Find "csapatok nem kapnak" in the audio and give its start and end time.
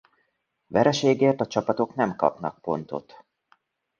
1.47-2.61